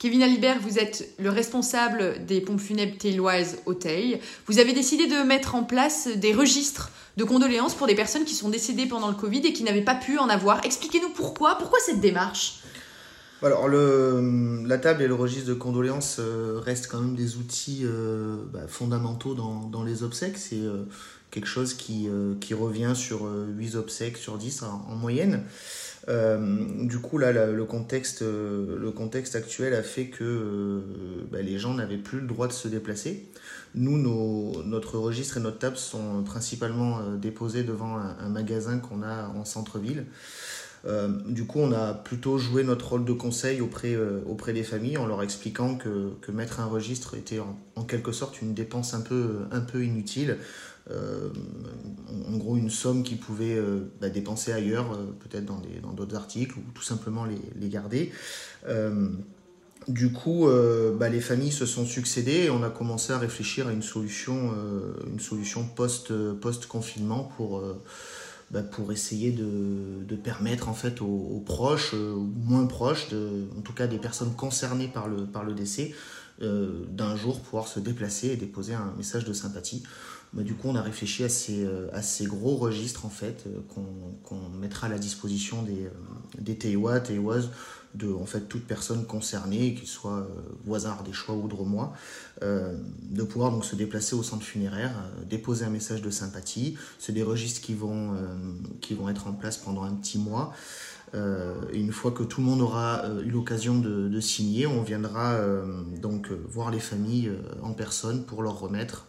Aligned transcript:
Kevin 0.00 0.22
Alibert, 0.22 0.58
vous 0.62 0.78
êtes 0.78 1.10
le 1.18 1.28
responsable 1.28 2.24
des 2.24 2.40
pompes 2.40 2.58
funèbres 2.58 2.96
Tailwise 2.96 3.58
au. 3.66 3.74
Vous 4.46 4.58
avez 4.58 4.72
décidé 4.72 5.06
de 5.06 5.22
mettre 5.26 5.54
en 5.54 5.62
place 5.62 6.08
des 6.16 6.32
registres 6.32 6.90
de 7.18 7.24
condoléances 7.24 7.74
pour 7.74 7.86
des 7.86 7.94
personnes 7.94 8.24
qui 8.24 8.34
sont 8.34 8.48
décédées 8.48 8.86
pendant 8.86 9.08
le 9.08 9.14
Covid 9.14 9.40
et 9.40 9.52
qui 9.52 9.62
n'avaient 9.62 9.84
pas 9.84 9.94
pu 9.94 10.16
en 10.16 10.30
avoir. 10.30 10.64
Expliquez-nous 10.64 11.10
pourquoi, 11.10 11.56
pourquoi 11.58 11.78
cette 11.84 12.00
démarche? 12.00 12.60
Alors 13.42 13.68
la 13.68 14.78
table 14.78 15.02
et 15.02 15.06
le 15.06 15.14
registre 15.14 15.48
de 15.48 15.54
condoléances 15.54 16.16
euh, 16.18 16.60
restent 16.64 16.88
quand 16.88 17.00
même 17.00 17.14
des 17.14 17.36
outils 17.36 17.82
euh, 17.84 18.36
bah, 18.52 18.66
fondamentaux 18.68 19.34
dans, 19.34 19.84
les 19.84 20.02
obsèques. 20.02 20.38
C'est 20.38 20.60
euh, 20.60 20.84
quelque 21.30 21.46
chose 21.46 21.74
qui, 21.74 22.08
qui, 22.40 22.54
revient 22.54 22.92
sur 22.94 23.28
8 23.56 23.76
obsèques 23.76 24.16
sur 24.16 24.38
10 24.38 24.62
en, 24.62 24.94
moyenne. 24.96 25.44
Du 26.10 26.98
coup 26.98 27.18
là, 27.18 27.32
le, 27.32 27.64
contexte, 27.64 28.22
le 28.22 28.90
contexte 28.90 29.36
actuel 29.36 29.74
a 29.74 29.82
fait 29.82 30.06
que 30.06 30.82
bah, 31.30 31.42
les 31.42 31.58
gens 31.58 31.74
n'avaient 31.74 31.98
plus 31.98 32.20
le 32.20 32.26
droit 32.26 32.48
de 32.48 32.52
se 32.52 32.68
déplacer. 32.68 33.28
Nous, 33.74 33.96
notre 34.64 34.98
registre 34.98 35.36
et 35.36 35.40
notre 35.40 35.58
table 35.58 35.76
sont 35.76 36.24
principalement 36.24 37.14
déposés 37.16 37.62
devant 37.62 37.96
un 37.96 38.28
magasin 38.28 38.78
qu'on 38.78 39.02
a 39.02 39.28
en 39.28 39.44
centre-ville. 39.44 40.06
Euh, 40.86 41.08
du 41.26 41.46
coup, 41.46 41.60
on 41.60 41.72
a 41.72 41.92
plutôt 41.92 42.38
joué 42.38 42.64
notre 42.64 42.88
rôle 42.88 43.04
de 43.04 43.12
conseil 43.12 43.60
auprès, 43.60 43.94
euh, 43.94 44.20
auprès 44.26 44.52
des 44.52 44.62
familles 44.62 44.96
en 44.96 45.06
leur 45.06 45.22
expliquant 45.22 45.76
que, 45.76 46.30
mettre 46.30 46.60
un 46.60 46.66
registre 46.66 47.16
était 47.16 47.40
en, 47.40 47.84
quelque 47.84 48.12
sorte 48.12 48.40
une 48.40 48.54
dépense 48.54 48.94
un 48.94 49.00
peu, 49.00 49.40
un 49.50 49.60
peu 49.60 49.84
inutile. 49.84 50.38
Euh, 50.90 51.28
en 52.28 52.36
gros, 52.36 52.56
une 52.56 52.70
somme 52.70 53.02
qu'ils 53.02 53.18
pouvaient 53.18 53.60
bah, 54.00 54.08
dépenser 54.08 54.52
ailleurs, 54.52 54.98
peut-être 55.20 55.44
dans 55.44 55.92
d'autres 55.92 56.16
articles, 56.16 56.56
ou 56.56 56.62
tout 56.72 56.82
simplement 56.82 57.24
les, 57.24 57.68
garder. 57.68 58.12
Du 59.88 60.12
coup, 60.12 60.48
bah, 60.98 61.08
les 61.08 61.20
familles 61.20 61.52
se 61.52 61.66
sont 61.66 61.84
succédées 61.84 62.44
et 62.44 62.50
on 62.50 62.62
a 62.62 62.70
commencé 62.70 63.12
à 63.12 63.18
réfléchir 63.18 63.66
à 63.68 63.72
une 63.72 63.82
solution, 63.82 64.52
une 65.12 65.20
solution 65.20 65.64
post-confinement 65.64 67.24
pour, 67.36 67.62
bah, 68.50 68.62
pour 68.62 68.90
essayer 68.90 69.30
de, 69.30 70.16
permettre 70.16 70.68
en 70.68 70.74
fait 70.74 71.00
aux, 71.00 71.42
proches, 71.46 71.92
euh, 71.94 72.14
moins 72.16 72.66
proches, 72.66 73.08
de, 73.08 73.48
en 73.56 73.62
tout 73.62 73.72
cas 73.72 73.86
des 73.86 73.98
personnes 73.98 74.34
concernées 74.34 74.88
par 74.88 75.08
le, 75.08 75.24
par 75.24 75.44
le 75.44 75.54
décès, 75.54 75.94
euh, 76.42 76.84
d'un 76.88 77.16
jour 77.16 77.40
pouvoir 77.40 77.68
se 77.68 77.80
déplacer 77.80 78.28
et 78.28 78.36
déposer 78.36 78.74
un 78.74 78.92
message 78.96 79.24
de 79.24 79.32
sympathie. 79.32 79.82
Bah, 80.32 80.42
du 80.42 80.54
coup, 80.54 80.68
on 80.68 80.76
a 80.76 80.82
réfléchi 80.82 81.24
à 81.24 81.28
ces, 81.28 81.64
euh, 81.64 81.88
à 81.92 82.02
ces 82.02 82.26
gros 82.26 82.56
registres 82.56 83.04
en 83.04 83.10
fait 83.10 83.44
qu'on 83.68 84.48
mettra 84.60 84.86
à 84.86 84.90
la 84.90 84.98
disposition 84.98 85.62
des, 85.62 85.88
des 86.38 86.56
TEWA, 86.56 87.00
de 87.94 88.12
en 88.12 88.26
fait 88.26 88.42
toute 88.42 88.66
personne 88.66 89.04
concernée, 89.04 89.74
qu'il 89.74 89.88
soit 89.88 90.18
euh, 90.18 90.26
voisin 90.64 90.96
des 91.04 91.12
choix 91.12 91.34
ou 91.34 91.48
euh, 92.42 92.76
de 93.02 93.22
pouvoir 93.22 93.50
donc 93.50 93.64
se 93.64 93.74
déplacer 93.74 94.14
au 94.14 94.22
centre 94.22 94.44
funéraire, 94.44 94.92
euh, 94.96 95.24
déposer 95.24 95.64
un 95.64 95.70
message 95.70 96.00
de 96.02 96.10
sympathie. 96.10 96.76
C'est 96.98 97.12
des 97.12 97.22
registres 97.22 97.60
qui 97.60 97.74
vont, 97.74 98.16
qui 98.80 98.94
vont 98.94 99.08
être 99.08 99.26
en 99.26 99.32
place 99.32 99.56
pendant 99.56 99.82
un 99.82 99.94
petit 99.94 100.18
mois. 100.18 100.54
Et 101.14 101.80
une 101.80 101.92
fois 101.92 102.12
que 102.12 102.22
tout 102.22 102.40
le 102.40 102.46
monde 102.46 102.60
aura 102.60 103.04
eu 103.24 103.30
l'occasion 103.30 103.78
de, 103.78 104.20
signer, 104.20 104.66
on 104.66 104.82
viendra 104.82 105.38
donc 106.00 106.30
voir 106.30 106.70
les 106.70 106.78
familles 106.78 107.32
en 107.62 107.72
personne 107.72 108.24
pour 108.24 108.42
leur 108.42 108.60
remettre 108.60 109.06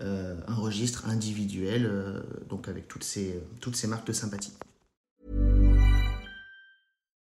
un 0.00 0.54
registre 0.54 1.08
individuel, 1.08 1.90
avec 2.66 2.88
toutes 2.88 3.04
ces 3.04 3.86
marques 3.86 4.06
de 4.06 4.12
sympathie. 4.12 4.52